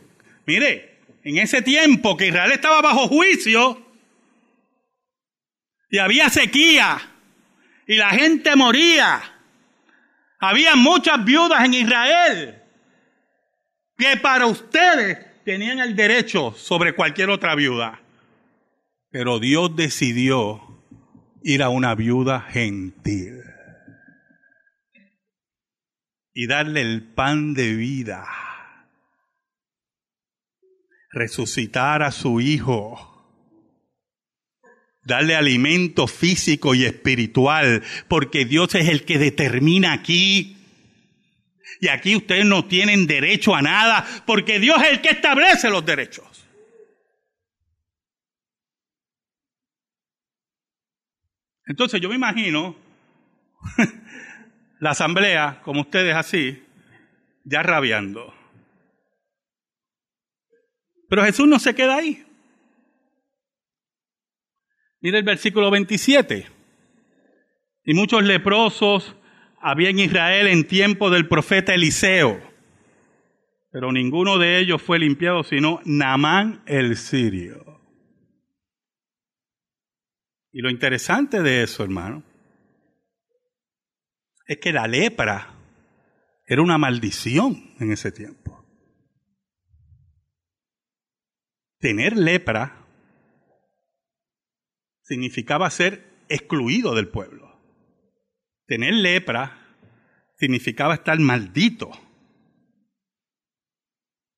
Mire, 0.47 1.01
en 1.25 1.39
ese 1.39 1.63
tiempo 1.63 2.17
que 2.17 2.29
Israel 2.29 2.53
estaba 2.53 2.81
bajo 2.81 3.09
juicio, 3.09 3.87
Y 5.91 5.99
había 5.99 6.31
sequía. 6.31 6.99
Y 7.87 7.97
la 7.97 8.11
gente 8.11 8.57
moría. 8.57 9.21
Había 10.41 10.75
muchas 10.75 11.23
viudas 11.23 11.63
en 11.65 11.75
Israel 11.75 12.63
que 13.99 14.17
para 14.17 14.47
ustedes 14.47 15.45
tenían 15.45 15.81
el 15.81 15.95
derecho 15.95 16.55
sobre 16.57 16.95
cualquier 16.95 17.29
otra 17.29 17.55
viuda. 17.55 18.01
Pero 19.11 19.39
Dios 19.39 19.77
decidió 19.77 20.83
ir 21.43 21.63
a 21.63 21.69
una 21.69 21.95
viuda 21.95 22.41
gentil 22.41 23.52
y 26.35 26.47
darle 26.47 26.81
el 26.81 27.03
pan 27.03 27.55
de 27.55 27.75
vida, 27.75 28.27
resucitar 31.11 32.03
a 32.03 32.11
su 32.11 32.41
hijo, 32.41 33.13
darle 35.05 35.35
alimento 35.35 36.07
físico 36.07 36.75
y 36.75 36.85
espiritual, 36.85 37.83
porque 38.09 38.45
Dios 38.45 38.75
es 38.75 38.89
el 38.89 39.05
que 39.05 39.19
determina 39.19 39.93
aquí. 39.93 40.57
Y 41.81 41.89
aquí 41.89 42.15
ustedes 42.15 42.47
no 42.47 42.67
tienen 42.67 43.07
derecho 43.07 43.55
a 43.55 43.63
nada, 43.63 44.07
porque 44.27 44.59
Dios 44.59 44.81
es 44.83 44.91
el 44.91 45.01
que 45.01 45.11
establece 45.11 45.69
los 45.69 45.85
derechos. 45.85 46.47
Entonces 51.67 52.01
yo 52.01 52.09
me 52.09 52.17
imagino 52.17 52.77
la 54.83 54.91
asamblea, 54.91 55.61
como 55.63 55.83
ustedes 55.83 56.13
así, 56.13 56.61
ya 57.45 57.63
rabiando. 57.63 58.35
Pero 61.09 61.23
Jesús 61.25 61.47
no 61.47 61.61
se 61.61 61.73
queda 61.73 61.99
ahí. 61.99 62.27
Mira 65.01 65.19
el 65.19 65.25
versículo 65.25 65.71
27. 65.71 66.49
Y 67.85 67.95
muchos 67.95 68.25
leprosos 68.25 69.15
había 69.61 69.91
en 69.91 70.01
Israel 70.01 70.49
en 70.49 70.67
tiempo 70.67 71.11
del 71.11 71.29
profeta 71.29 71.75
Eliseo, 71.75 72.43
pero 73.71 73.93
ninguno 73.93 74.37
de 74.39 74.59
ellos 74.59 74.83
fue 74.83 74.99
limpiado 74.99 75.45
sino 75.45 75.81
Naamán 75.85 76.61
el 76.67 76.97
sirio. 76.97 77.81
Y 80.51 80.61
lo 80.61 80.71
interesante 80.71 81.41
de 81.41 81.63
eso, 81.63 81.85
hermano, 81.85 82.25
es 84.47 84.59
que 84.59 84.73
la 84.73 84.87
lepra 84.87 85.55
era 86.47 86.63
una 86.63 86.79
maldición 86.79 87.75
en 87.79 87.93
ese 87.93 88.13
tiempo. 88.13 88.67
Tener 91.79 92.17
lepra 92.17 92.87
significaba 95.03 95.69
ser 95.71 96.25
excluido 96.29 96.95
del 96.95 97.09
pueblo. 97.09 97.61
Tener 98.67 98.95
lepra 98.95 99.77
significaba 100.39 100.95
estar 100.95 101.19
maldito. 101.19 101.91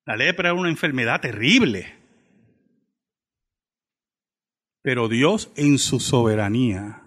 La 0.05 0.15
lepra 0.15 0.49
era 0.49 0.59
una 0.59 0.69
enfermedad 0.69 1.21
terrible. 1.21 1.95
Pero 4.81 5.07
Dios 5.07 5.51
en 5.55 5.79
su 5.79 5.99
soberanía 5.99 7.04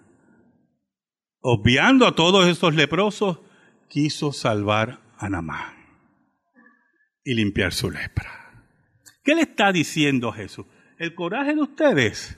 obviando 1.41 2.07
a 2.07 2.15
todos 2.15 2.47
estos 2.47 2.75
leprosos, 2.75 3.39
quiso 3.87 4.31
salvar 4.31 4.99
a 5.17 5.29
Namán 5.29 5.75
y 7.23 7.33
limpiar 7.33 7.73
su 7.73 7.89
lepra. 7.89 8.63
¿Qué 9.23 9.35
le 9.35 9.41
está 9.41 9.71
diciendo 9.71 10.31
Jesús? 10.31 10.65
El 10.97 11.15
coraje 11.15 11.55
de 11.55 11.61
ustedes 11.61 12.37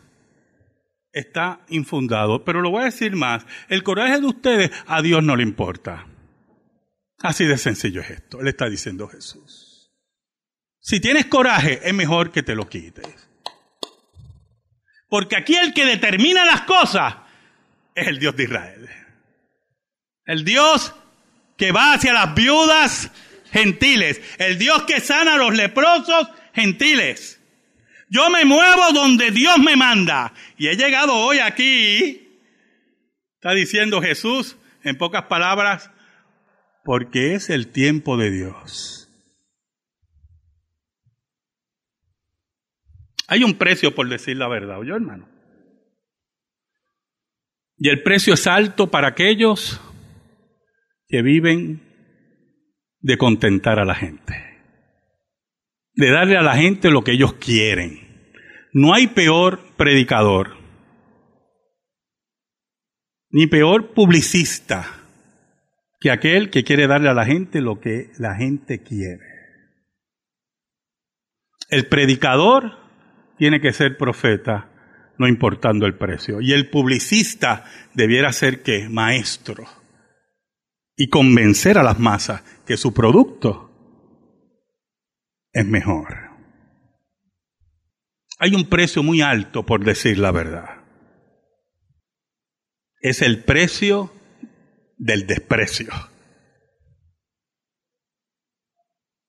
está 1.11 1.61
infundado, 1.69 2.43
pero 2.45 2.61
lo 2.61 2.71
voy 2.71 2.83
a 2.83 2.85
decir 2.85 3.15
más, 3.15 3.45
el 3.69 3.83
coraje 3.83 4.19
de 4.19 4.27
ustedes 4.27 4.71
a 4.87 5.01
Dios 5.01 5.23
no 5.23 5.35
le 5.35 5.43
importa. 5.43 6.07
Así 7.19 7.45
de 7.45 7.57
sencillo 7.57 8.01
es 8.01 8.09
esto, 8.11 8.41
le 8.41 8.49
está 8.49 8.69
diciendo 8.69 9.07
Jesús. 9.07 9.91
Si 10.79 10.99
tienes 10.99 11.27
coraje, 11.27 11.79
es 11.83 11.93
mejor 11.93 12.31
que 12.31 12.41
te 12.41 12.55
lo 12.55 12.67
quites. 12.67 13.29
Porque 15.07 15.35
aquí 15.35 15.55
el 15.55 15.73
que 15.73 15.85
determina 15.85 16.45
las 16.45 16.61
cosas 16.61 17.15
es 17.95 18.07
el 18.07 18.19
Dios 18.19 18.35
de 18.35 18.43
Israel. 18.43 18.89
El 20.25 20.45
Dios 20.45 20.93
que 21.57 21.71
va 21.71 21.93
hacia 21.93 22.13
las 22.13 22.33
viudas 22.33 23.11
gentiles. 23.51 24.21
El 24.37 24.57
Dios 24.57 24.83
que 24.83 24.99
sana 24.99 25.35
a 25.35 25.37
los 25.37 25.55
leprosos 25.55 26.29
gentiles. 26.53 27.39
Yo 28.09 28.29
me 28.29 28.45
muevo 28.45 28.91
donde 28.93 29.31
Dios 29.31 29.57
me 29.59 29.75
manda. 29.75 30.33
Y 30.57 30.67
he 30.67 30.75
llegado 30.75 31.15
hoy 31.15 31.39
aquí, 31.39 32.41
está 33.35 33.53
diciendo 33.53 34.01
Jesús, 34.01 34.57
en 34.83 34.97
pocas 34.97 35.23
palabras, 35.23 35.91
porque 36.83 37.35
es 37.35 37.49
el 37.49 37.67
tiempo 37.67 38.17
de 38.17 38.31
Dios. 38.31 39.09
Hay 43.27 43.45
un 43.45 43.57
precio 43.57 43.95
por 43.95 44.09
decir 44.09 44.35
la 44.35 44.49
verdad, 44.49 44.79
¿oyó 44.79 44.95
hermano? 44.95 45.30
Y 47.83 47.89
el 47.89 48.03
precio 48.03 48.35
es 48.35 48.45
alto 48.45 48.91
para 48.91 49.07
aquellos 49.07 49.81
que 51.07 51.23
viven 51.23 51.81
de 52.99 53.17
contentar 53.17 53.79
a 53.79 53.85
la 53.85 53.95
gente, 53.95 54.35
de 55.95 56.11
darle 56.11 56.37
a 56.37 56.43
la 56.43 56.55
gente 56.55 56.91
lo 56.91 57.03
que 57.03 57.13
ellos 57.13 57.33
quieren. 57.33 57.99
No 58.71 58.93
hay 58.93 59.07
peor 59.07 59.61
predicador, 59.77 60.57
ni 63.31 63.47
peor 63.47 63.95
publicista 63.95 64.85
que 65.99 66.11
aquel 66.11 66.51
que 66.51 66.63
quiere 66.63 66.85
darle 66.85 67.09
a 67.09 67.15
la 67.15 67.25
gente 67.25 67.61
lo 67.61 67.79
que 67.79 68.11
la 68.19 68.35
gente 68.35 68.83
quiere. 68.83 69.25
El 71.71 71.87
predicador 71.87 72.77
tiene 73.39 73.59
que 73.59 73.73
ser 73.73 73.97
profeta 73.97 74.70
no 75.21 75.27
importando 75.27 75.85
el 75.85 75.97
precio. 75.97 76.41
Y 76.41 76.51
el 76.51 76.69
publicista 76.69 77.63
debiera 77.93 78.33
ser 78.33 78.63
que 78.63 78.89
maestro 78.89 79.65
y 80.97 81.07
convencer 81.07 81.77
a 81.77 81.83
las 81.83 81.99
masas 81.99 82.43
que 82.65 82.75
su 82.75 82.93
producto 82.93 83.71
es 85.53 85.65
mejor. 85.65 86.31
Hay 88.39 88.55
un 88.55 88.67
precio 88.67 89.03
muy 89.03 89.21
alto 89.21 89.65
por 89.65 89.85
decir 89.85 90.17
la 90.17 90.31
verdad. 90.31 90.83
Es 92.99 93.21
el 93.21 93.43
precio 93.43 94.11
del 94.97 95.27
desprecio. 95.27 95.91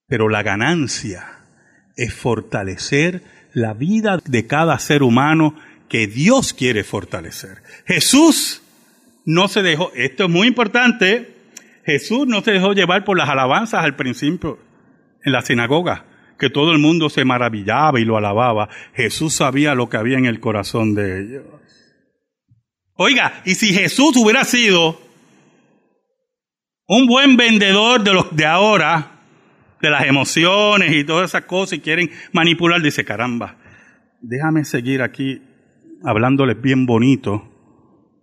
Pero 0.07 0.29
la 0.29 0.43
ganancia 0.43 1.47
es 1.97 2.15
fortalecer 2.15 3.23
la 3.55 3.75
vida 3.75 4.19
de 4.25 4.47
cada 4.47 4.79
ser 4.79 5.03
humano 5.03 5.57
que 5.93 6.07
Dios 6.07 6.55
quiere 6.55 6.85
fortalecer. 6.85 7.63
Jesús 7.85 8.63
no 9.27 9.47
se 9.47 9.61
dejó, 9.61 9.93
esto 9.95 10.25
es 10.25 10.31
muy 10.31 10.49
importante, 10.49 11.37
Jesús 11.85 12.27
no 12.27 12.41
se 12.41 12.53
dejó 12.53 12.73
llevar 12.73 13.05
por 13.05 13.19
las 13.19 13.29
alabanzas 13.29 13.85
al 13.85 13.95
principio 13.95 14.59
en 15.23 15.33
la 15.33 15.43
sinagoga, 15.43 16.07
que 16.39 16.49
todo 16.49 16.73
el 16.73 16.79
mundo 16.79 17.11
se 17.11 17.27
maravillaba 17.27 18.01
y 18.01 18.07
lo 18.07 18.17
alababa. 18.17 18.71
Jesús 18.95 19.35
sabía 19.35 19.75
lo 19.75 19.91
que 19.91 19.99
había 19.99 20.17
en 20.17 20.25
el 20.25 20.41
corazón 20.41 20.95
de 20.95 21.21
ellos. 21.21 21.45
Oiga, 22.95 23.43
y 23.45 23.55
si 23.55 23.75
Jesús 23.75 24.17
hubiera 24.17 24.45
sido 24.45 24.99
un 26.87 27.07
buen 27.07 27.37
vendedor 27.37 28.03
de 28.03 28.15
los 28.15 28.35
de 28.35 28.47
ahora, 28.47 29.21
de 29.83 29.91
las 29.91 30.07
emociones 30.07 30.91
y 30.95 31.05
todas 31.05 31.29
esas 31.29 31.45
cosas 31.45 31.75
y 31.75 31.81
quieren 31.83 32.11
manipular, 32.33 32.81
dice, 32.81 33.05
caramba, 33.05 33.59
déjame 34.23 34.65
seguir 34.65 35.03
aquí 35.03 35.43
hablándoles 36.05 36.61
bien 36.61 36.87
bonito, 36.87 37.49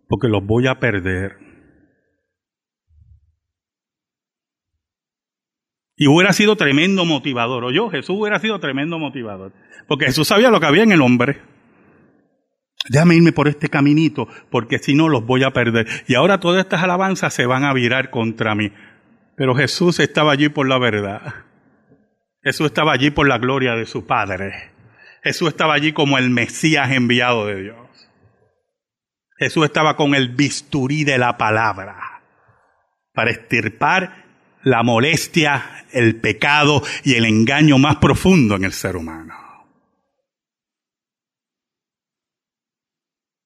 porque 0.08 0.28
los 0.28 0.46
voy 0.46 0.68
a 0.68 0.80
perder. 0.80 1.38
Y 5.96 6.08
hubiera 6.08 6.32
sido 6.32 6.56
tremendo 6.56 7.04
motivador. 7.04 7.66
O 7.66 7.72
yo, 7.72 7.90
Jesús 7.90 8.18
hubiera 8.18 8.40
sido 8.40 8.60
tremendo 8.60 8.98
motivador. 9.00 9.52
Porque 9.88 10.06
Jesús 10.06 10.30
sabía 10.30 10.50
lo 10.50 10.60
que 10.62 10.66
había 10.66 10.84
en 10.84 10.94
el 10.94 11.02
hombre. 11.02 11.42
Déjame 12.88 13.16
irme 13.16 13.34
por 13.34 13.50
este 13.50 13.68
caminito, 13.68 14.30
porque 14.50 14.80
si 14.80 14.96
no 14.96 15.10
los 15.10 15.26
voy 15.26 15.44
a 15.44 15.52
perder. 15.52 15.88
Y 16.08 16.16
ahora 16.16 16.40
todas 16.40 16.64
estas 16.64 16.82
alabanzas 16.82 17.34
se 17.34 17.46
van 17.46 17.66
a 17.66 17.74
virar 17.74 18.10
contra 18.10 18.56
mí. 18.56 18.72
Pero 19.36 19.56
Jesús 19.56 20.00
estaba 20.00 20.32
allí 20.32 20.48
por 20.48 20.68
la 20.68 20.80
verdad. 20.80 21.22
Jesús 22.42 22.68
estaba 22.68 22.94
allí 22.94 23.12
por 23.12 23.28
la 23.28 23.38
gloria 23.38 23.76
de 23.76 23.86
su 23.86 24.06
Padre. 24.06 24.72
Jesús 25.24 25.50
estaba 25.50 25.74
allí 25.74 25.94
como 25.94 26.18
el 26.18 26.30
Mesías 26.30 26.92
enviado 26.92 27.46
de 27.48 27.64
Dios. 27.64 28.10
Jesús 29.38 29.66
estaba 29.66 29.96
con 29.96 30.16
el 30.16 30.30
bisturí 30.30 31.04
de 31.04 31.18
la 31.18 31.38
palabra 31.38 32.22
para 33.14 33.32
estirpar 33.32 34.26
la 34.64 34.84
molestia, 34.84 35.86
el 35.92 36.20
pecado 36.20 36.84
y 37.04 37.16
el 37.16 37.26
engaño 37.26 37.78
más 37.78 37.98
profundo 37.98 38.56
en 38.56 38.66
el 38.66 38.74
ser 38.74 38.96
humano. 38.96 39.34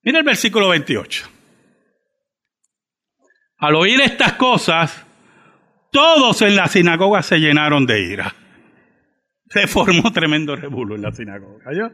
Mira 0.02 0.20
el 0.20 0.26
versículo 0.26 0.70
28. 0.70 1.30
Al 3.60 3.76
oír 3.76 4.02
estas 4.02 4.34
cosas, 4.34 5.06
todos 5.92 6.42
en 6.42 6.56
la 6.56 6.68
sinagoga 6.68 7.24
se 7.24 7.38
llenaron 7.38 7.86
de 7.86 8.02
ira. 8.02 8.36
Se 9.54 9.68
formó 9.68 10.12
tremendo 10.12 10.56
revuelo 10.56 10.96
en 10.96 11.04
la 11.04 11.12
sinagoga. 11.12 11.72
¿yo? 11.78 11.92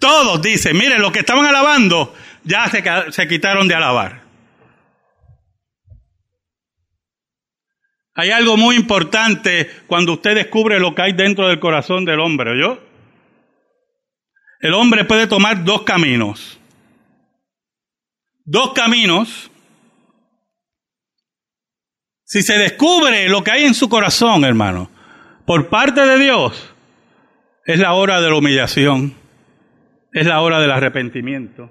Todos 0.00 0.40
dicen, 0.40 0.74
miren, 0.74 1.02
los 1.02 1.12
que 1.12 1.18
estaban 1.18 1.44
alabando 1.44 2.14
ya 2.44 2.66
se, 2.68 2.82
se 3.12 3.28
quitaron 3.28 3.68
de 3.68 3.74
alabar. 3.74 4.22
Hay 8.14 8.30
algo 8.30 8.56
muy 8.56 8.76
importante 8.76 9.70
cuando 9.86 10.14
usted 10.14 10.34
descubre 10.34 10.80
lo 10.80 10.94
que 10.94 11.02
hay 11.02 11.12
dentro 11.12 11.46
del 11.46 11.60
corazón 11.60 12.06
del 12.06 12.20
hombre, 12.20 12.58
¿yo? 12.58 12.82
El 14.60 14.72
hombre 14.72 15.04
puede 15.04 15.26
tomar 15.26 15.62
dos 15.62 15.82
caminos. 15.82 16.58
Dos 18.46 18.72
caminos. 18.72 19.50
Si 22.24 22.42
se 22.42 22.56
descubre 22.56 23.28
lo 23.28 23.44
que 23.44 23.50
hay 23.50 23.64
en 23.64 23.74
su 23.74 23.90
corazón, 23.90 24.44
hermano, 24.44 24.90
por 25.48 25.70
parte 25.70 26.02
de 26.02 26.18
Dios, 26.18 26.74
es 27.64 27.78
la 27.78 27.94
hora 27.94 28.20
de 28.20 28.28
la 28.28 28.36
humillación, 28.36 29.14
es 30.12 30.26
la 30.26 30.42
hora 30.42 30.60
del 30.60 30.70
arrepentimiento, 30.70 31.70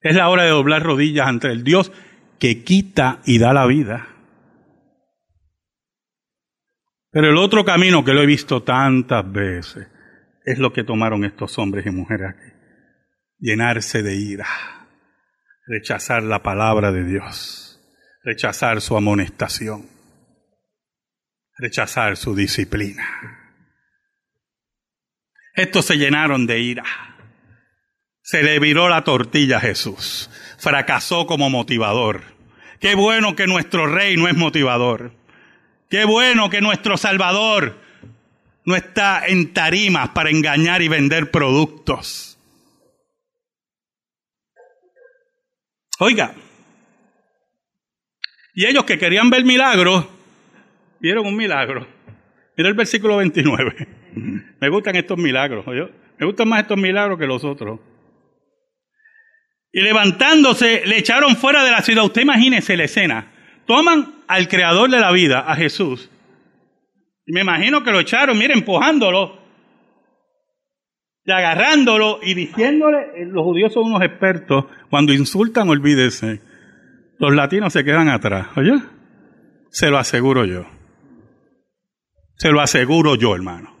es 0.00 0.14
la 0.14 0.28
hora 0.28 0.44
de 0.44 0.50
doblar 0.50 0.84
rodillas 0.84 1.26
ante 1.26 1.48
el 1.48 1.64
Dios 1.64 1.90
que 2.38 2.62
quita 2.62 3.18
y 3.26 3.40
da 3.40 3.52
la 3.52 3.66
vida. 3.66 4.06
Pero 7.10 7.30
el 7.30 7.38
otro 7.38 7.64
camino 7.64 8.04
que 8.04 8.14
lo 8.14 8.22
he 8.22 8.26
visto 8.26 8.62
tantas 8.62 9.32
veces 9.32 9.88
es 10.44 10.60
lo 10.60 10.72
que 10.72 10.84
tomaron 10.84 11.24
estos 11.24 11.58
hombres 11.58 11.86
y 11.86 11.90
mujeres 11.90 12.36
aquí. 12.36 12.56
Llenarse 13.40 14.04
de 14.04 14.14
ira, 14.14 14.46
rechazar 15.66 16.22
la 16.22 16.40
palabra 16.40 16.92
de 16.92 17.02
Dios, 17.02 17.82
rechazar 18.22 18.80
su 18.80 18.96
amonestación, 18.96 19.93
rechazar 21.56 22.16
su 22.16 22.34
disciplina. 22.34 23.40
Estos 25.54 25.86
se 25.86 25.96
llenaron 25.96 26.46
de 26.46 26.60
ira. 26.60 26.84
Se 28.22 28.42
le 28.42 28.58
viró 28.58 28.88
la 28.88 29.04
tortilla 29.04 29.58
a 29.58 29.60
Jesús. 29.60 30.30
Fracasó 30.58 31.26
como 31.26 31.50
motivador. 31.50 32.22
Qué 32.80 32.94
bueno 32.94 33.36
que 33.36 33.46
nuestro 33.46 33.86
rey 33.86 34.16
no 34.16 34.28
es 34.28 34.36
motivador. 34.36 35.12
Qué 35.88 36.04
bueno 36.04 36.50
que 36.50 36.60
nuestro 36.60 36.96
Salvador 36.96 37.78
no 38.64 38.74
está 38.74 39.26
en 39.26 39.52
tarimas 39.52 40.10
para 40.10 40.30
engañar 40.30 40.82
y 40.82 40.88
vender 40.88 41.30
productos. 41.30 42.38
Oiga, 46.00 46.34
y 48.54 48.66
ellos 48.66 48.84
que 48.84 48.98
querían 48.98 49.30
ver 49.30 49.44
milagros, 49.44 50.06
vieron 51.04 51.26
un 51.26 51.36
milagro. 51.36 51.86
Mira 52.56 52.70
el 52.70 52.74
versículo 52.74 53.18
29. 53.18 53.88
Me 54.60 54.68
gustan 54.70 54.96
estos 54.96 55.18
milagros, 55.18 55.66
¿oyó? 55.68 55.90
Me 56.18 56.24
gustan 56.24 56.48
más 56.48 56.62
estos 56.62 56.78
milagros 56.78 57.18
que 57.18 57.26
los 57.26 57.44
otros. 57.44 57.78
Y 59.70 59.82
levantándose, 59.82 60.86
le 60.86 60.96
echaron 60.96 61.36
fuera 61.36 61.62
de 61.62 61.70
la 61.70 61.82
ciudad. 61.82 62.04
Usted 62.04 62.22
imagínese 62.22 62.76
la 62.78 62.84
escena. 62.84 63.32
Toman 63.66 64.22
al 64.28 64.48
creador 64.48 64.90
de 64.90 64.98
la 64.98 65.12
vida, 65.12 65.40
a 65.40 65.54
Jesús. 65.56 66.10
Y 67.26 67.32
me 67.34 67.42
imagino 67.42 67.84
que 67.84 67.90
lo 67.90 68.00
echaron, 68.00 68.38
mire, 68.38 68.54
empujándolo 68.54 69.44
y 71.26 71.32
agarrándolo 71.32 72.20
y 72.22 72.34
diciéndole, 72.34 72.98
eh, 73.16 73.26
los 73.26 73.44
judíos 73.44 73.72
son 73.72 73.84
unos 73.84 74.02
expertos, 74.02 74.66
cuando 74.90 75.12
insultan, 75.12 75.68
olvídese, 75.68 76.40
los 77.18 77.34
latinos 77.34 77.72
se 77.72 77.82
quedan 77.82 78.08
atrás, 78.08 78.48
oye, 78.56 78.74
se 79.70 79.88
lo 79.88 79.96
aseguro 79.96 80.44
yo, 80.44 80.66
se 82.36 82.50
lo 82.50 82.60
aseguro 82.60 83.14
yo, 83.14 83.34
hermano. 83.34 83.74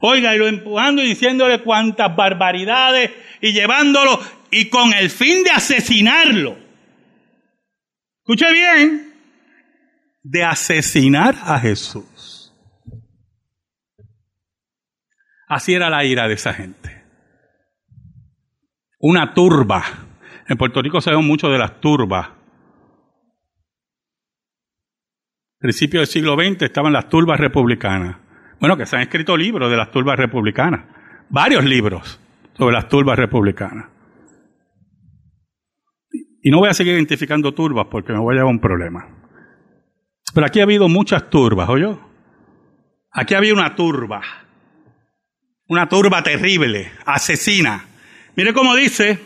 Oiga, 0.00 0.34
y 0.34 0.38
lo 0.38 0.46
empujando 0.46 1.02
y 1.02 1.06
diciéndole 1.06 1.62
cuantas 1.62 2.14
barbaridades 2.14 3.10
y 3.40 3.52
llevándolo 3.52 4.20
y 4.50 4.68
con 4.68 4.92
el 4.92 5.10
fin 5.10 5.42
de 5.44 5.50
asesinarlo. 5.50 6.58
Escuche 8.18 8.52
bien, 8.52 9.14
de 10.22 10.44
asesinar 10.44 11.36
a 11.42 11.58
Jesús. 11.58 12.52
Así 15.48 15.74
era 15.74 15.90
la 15.90 16.04
ira 16.04 16.26
de 16.26 16.34
esa 16.34 16.52
gente. 16.54 17.04
Una 18.98 19.34
turba. 19.34 19.84
En 20.48 20.56
Puerto 20.56 20.80
Rico 20.80 21.00
sabemos 21.00 21.26
mucho 21.26 21.48
de 21.48 21.58
las 21.58 21.80
turbas. 21.80 22.28
Principio 25.64 26.00
del 26.00 26.06
siglo 26.06 26.34
XX 26.34 26.60
estaban 26.60 26.92
las 26.92 27.08
turbas 27.08 27.40
republicanas. 27.40 28.18
Bueno, 28.60 28.76
que 28.76 28.84
se 28.84 28.96
han 28.96 29.02
escrito 29.02 29.34
libros 29.34 29.70
de 29.70 29.78
las 29.78 29.90
turbas 29.90 30.18
republicanas. 30.18 30.84
Varios 31.30 31.64
libros 31.64 32.20
sobre 32.52 32.74
las 32.74 32.86
turbas 32.86 33.18
republicanas. 33.18 33.86
Y 36.42 36.50
no 36.50 36.58
voy 36.58 36.68
a 36.68 36.74
seguir 36.74 36.92
identificando 36.92 37.54
turbas 37.54 37.86
porque 37.90 38.12
me 38.12 38.18
voy 38.18 38.34
a 38.34 38.40
llevar 38.40 38.52
un 38.52 38.60
problema. 38.60 39.08
Pero 40.34 40.46
aquí 40.46 40.60
ha 40.60 40.64
habido 40.64 40.86
muchas 40.90 41.30
turbas, 41.30 41.66
¿oyó? 41.70 41.98
Aquí 43.10 43.32
había 43.32 43.54
una 43.54 43.74
turba. 43.74 44.20
Una 45.66 45.88
turba 45.88 46.22
terrible, 46.22 46.92
asesina. 47.06 47.86
Mire 48.36 48.52
cómo 48.52 48.76
dice, 48.76 49.18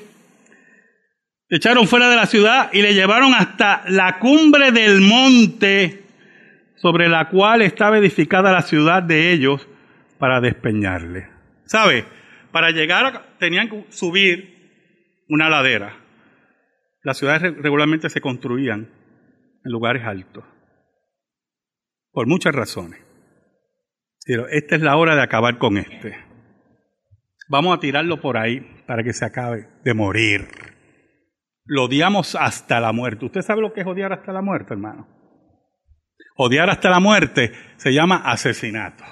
le 1.49 1.57
echaron 1.57 1.89
fuera 1.89 2.09
de 2.09 2.15
la 2.15 2.27
ciudad 2.27 2.71
y 2.73 2.81
le 2.81 2.95
llevaron 2.95 3.35
hasta 3.35 3.83
la 3.89 4.21
cumbre 4.21 4.71
del 4.71 5.01
monte 5.01 6.05
sobre 6.81 7.09
la 7.09 7.29
cual 7.29 7.63
estaba 7.63 7.99
edificada 7.99 8.53
la 8.53 8.63
ciudad 8.63 9.03
de 9.03 9.33
ellos 9.33 9.69
para 10.19 10.41
despeñarle. 10.41 11.29
¿Sabe? 11.65 12.05
Para 12.53 12.71
llegar 12.71 13.37
tenían 13.39 13.69
que 13.69 13.85
subir 13.91 15.25
una 15.29 15.49
ladera. 15.49 15.97
Las 17.03 17.19
ciudades 17.19 17.57
regularmente 17.57 18.09
se 18.09 18.21
construían 18.21 18.89
en 19.65 19.73
lugares 19.73 20.05
altos 20.05 20.45
por 22.13 22.27
muchas 22.27 22.55
razones. 22.55 23.01
Pero 24.27 24.49
esta 24.49 24.77
es 24.77 24.83
la 24.83 24.97
hora 24.97 25.15
de 25.15 25.23
acabar 25.23 25.59
con 25.59 25.79
este. 25.79 26.17
Vamos 27.49 27.77
a 27.77 27.81
tirarlo 27.81 28.21
por 28.21 28.37
ahí 28.37 28.61
para 28.87 29.03
que 29.03 29.13
se 29.13 29.25
acabe 29.25 29.69
de 29.85 29.95
morir. 29.95 30.49
Lo 31.65 31.85
odiamos 31.85 32.35
hasta 32.35 32.81
la 32.81 32.93
muerte. 32.93 33.27
¿Usted 33.27 33.43
sabe 33.43 33.63
lo 33.63 33.73
que 33.73 33.81
es 33.81 33.87
odiar 33.87 34.13
hasta 34.13 34.33
la 34.33 34.43
muerte, 34.43 34.75
hermano? 34.75 35.18
Odiar 36.41 36.71
hasta 36.71 36.89
la 36.89 37.01
muerte 37.01 37.53
se 37.79 37.93
llama 37.93 38.23
asesinato. 38.25 39.05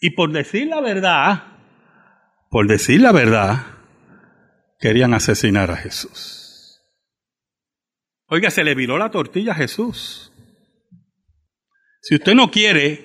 Y 0.00 0.10
por 0.10 0.32
decir 0.32 0.66
la 0.66 0.80
verdad, 0.80 1.44
por 2.50 2.66
decir 2.66 3.00
la 3.00 3.12
verdad, 3.12 3.66
querían 4.80 5.14
asesinar 5.14 5.70
a 5.70 5.76
Jesús. 5.76 6.82
Oiga, 8.26 8.50
se 8.50 8.64
le 8.64 8.74
viró 8.74 8.98
la 8.98 9.12
tortilla 9.12 9.52
a 9.52 9.54
Jesús. 9.54 10.32
Si 12.00 12.16
usted 12.16 12.34
no 12.34 12.50
quiere 12.50 13.04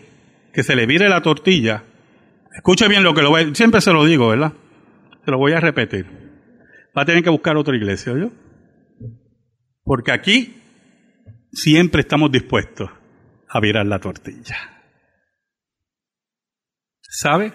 que 0.54 0.64
se 0.64 0.76
le 0.76 0.88
vire 0.88 1.10
la 1.10 1.22
tortilla, 1.22 1.84
escuche 2.56 2.88
bien 2.88 3.04
lo 3.04 3.14
que 3.14 3.22
lo 3.22 3.30
voy 3.30 3.44
a, 3.44 3.54
siempre 3.54 3.80
se 3.80 3.94
lo 3.94 4.06
digo, 4.06 4.30
¿verdad? 4.30 4.54
Se 5.24 5.30
lo 5.30 5.38
voy 5.38 5.52
a 5.54 5.60
repetir. 5.60 6.08
Va 6.98 7.04
a 7.04 7.06
tener 7.06 7.24
que 7.24 7.30
buscar 7.30 7.58
otra 7.58 7.76
iglesia, 7.76 8.14
¿yo? 8.18 8.32
Porque 9.84 10.12
aquí 10.12 10.64
siempre 11.52 12.02
estamos 12.02 12.32
dispuestos 12.32 12.90
a 13.50 13.60
virar 13.60 13.86
la 13.86 14.00
tortilla. 14.00 14.56
¿Sabe? 17.02 17.54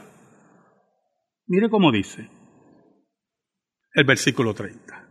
Mire 1.46 1.68
cómo 1.68 1.92
dice 1.92 2.28
el 3.94 4.05
versículo 4.05 4.55
30. 4.55 5.09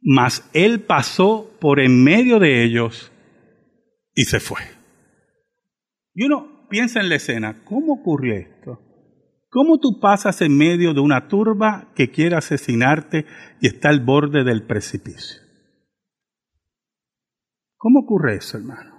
Mas 0.00 0.48
él 0.52 0.80
pasó 0.80 1.50
por 1.60 1.80
en 1.80 2.02
medio 2.02 2.38
de 2.38 2.64
ellos 2.64 3.12
y 4.14 4.24
se 4.24 4.40
fue. 4.40 4.62
Y 6.14 6.24
uno 6.24 6.66
piensa 6.70 7.00
en 7.00 7.08
la 7.08 7.16
escena, 7.16 7.64
¿cómo 7.64 7.94
ocurrió 7.94 8.34
esto? 8.34 8.80
¿Cómo 9.48 9.78
tú 9.78 10.00
pasas 10.00 10.40
en 10.42 10.56
medio 10.56 10.94
de 10.94 11.00
una 11.00 11.28
turba 11.28 11.92
que 11.94 12.10
quiere 12.10 12.36
asesinarte 12.36 13.26
y 13.60 13.68
está 13.68 13.88
al 13.88 14.00
borde 14.00 14.44
del 14.44 14.66
precipicio? 14.66 15.45
¿Cómo 17.76 18.00
ocurre 18.00 18.36
eso, 18.36 18.58
hermano? 18.58 18.96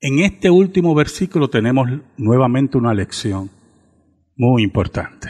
En 0.00 0.18
este 0.18 0.50
último 0.50 0.94
versículo 0.94 1.48
tenemos 1.48 1.88
nuevamente 2.18 2.76
una 2.76 2.92
lección 2.92 3.50
muy 4.36 4.62
importante. 4.62 5.28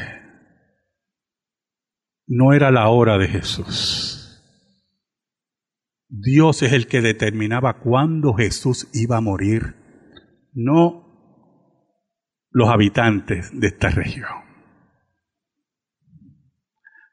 No 2.26 2.52
era 2.52 2.70
la 2.70 2.88
hora 2.88 3.18
de 3.18 3.28
Jesús. 3.28 4.42
Dios 6.08 6.62
es 6.62 6.72
el 6.72 6.86
que 6.86 7.00
determinaba 7.00 7.80
cuándo 7.80 8.34
Jesús 8.34 8.88
iba 8.92 9.16
a 9.16 9.20
morir 9.20 9.76
no 10.52 11.04
los 12.50 12.68
habitantes 12.68 13.50
de 13.52 13.66
esta 13.66 13.90
región. 13.90 14.44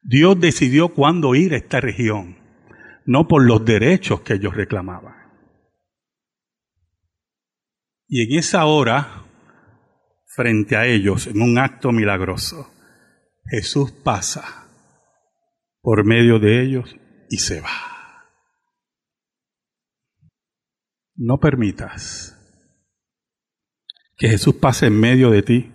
Dios 0.04 0.40
decidió 0.40 0.90
cuándo 0.90 1.36
ir 1.36 1.54
a 1.54 1.58
esta 1.58 1.80
región, 1.80 2.38
no 3.06 3.28
por 3.28 3.46
los 3.46 3.66
derechos 3.66 4.22
que 4.22 4.34
ellos 4.34 4.56
reclamaban. 4.56 5.16
Y 8.08 8.24
en 8.24 8.40
esa 8.40 8.66
hora, 8.66 9.26
frente 10.28 10.76
a 10.76 10.86
ellos, 10.86 11.28
en 11.28 11.42
un 11.42 11.58
acto 11.58 11.92
milagroso, 11.92 12.70
Jesús 13.46 13.92
pasa 13.92 14.68
por 15.82 16.06
medio 16.06 16.40
de 16.40 16.62
ellos 16.62 16.96
y 17.30 17.38
se 17.38 17.62
va. 17.62 17.70
No 21.16 21.40
permitas 21.40 22.38
que 24.18 24.28
Jesús 24.28 24.56
pase 24.56 24.88
en 24.88 25.00
medio 25.00 25.32
de 25.32 25.42
ti 25.42 25.72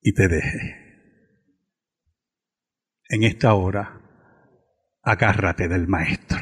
y 0.00 0.12
te 0.14 0.28
deje. 0.28 0.82
En 3.08 3.22
esta 3.22 3.54
hora, 3.54 4.01
agárrate 5.02 5.68
del 5.68 5.88
Maestro. 5.88 6.40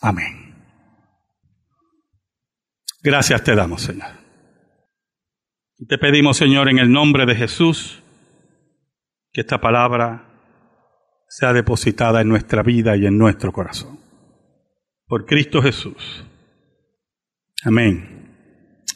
Amén. 0.00 0.54
Gracias 3.02 3.42
te 3.44 3.54
damos, 3.54 3.82
Señor. 3.82 4.20
Te 5.88 5.96
pedimos, 5.96 6.36
Señor, 6.36 6.68
en 6.68 6.78
el 6.78 6.92
nombre 6.92 7.24
de 7.24 7.34
Jesús, 7.34 8.02
que 9.32 9.40
esta 9.40 9.60
palabra 9.60 10.26
sea 11.28 11.52
depositada 11.52 12.20
en 12.20 12.28
nuestra 12.28 12.62
vida 12.62 12.96
y 12.96 13.06
en 13.06 13.16
nuestro 13.16 13.52
corazón. 13.52 13.98
Por 15.06 15.24
Cristo 15.24 15.62
Jesús. 15.62 16.26
Amén 17.64 18.34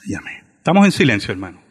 y 0.05 0.15
amén. 0.15 0.45
Estamos 0.59 0.85
en 0.85 0.93
silencio, 0.93 1.33
hermano. 1.33 1.64